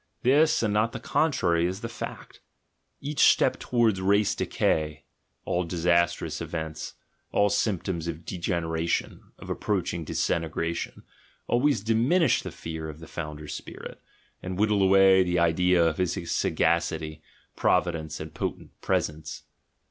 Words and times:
This, 0.23 0.63
and 0.63 0.73
not 0.73 0.93
the 0.93 0.99
contrary, 0.99 1.67
is 1.67 1.81
the 1.81 1.87
fact. 1.87 2.39
Each 3.01 3.19
step 3.19 3.59
to 3.59 3.67
wards 3.75 4.01
race 4.01 4.33
decay, 4.33 5.03
all 5.45 5.63
disastrous 5.63 6.41
events, 6.41 6.95
all 7.31 7.49
symptoms 7.51 8.07
of 8.07 8.25
degeneration, 8.25 9.21
of 9.37 9.51
approaching 9.51 10.03
disintegration, 10.03 11.03
always 11.45 11.83
dimin 11.83 12.23
ish 12.23 12.41
the 12.41 12.49
fear 12.49 12.89
of 12.89 12.99
the 12.99 13.05
founders' 13.05 13.53
spirit, 13.53 14.01
and 14.41 14.57
whittle 14.57 14.81
away 14.81 15.21
the 15.21 15.37
idea 15.37 15.85
of 15.85 15.99
his 15.99 16.31
sagacity, 16.31 17.21
providence, 17.55 18.19
and 18.19 18.33
potent 18.33 18.71
presence. 18.81 19.43